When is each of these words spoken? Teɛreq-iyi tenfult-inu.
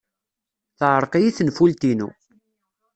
Teɛreq-iyi 0.77 1.31
tenfult-inu. 1.37 2.09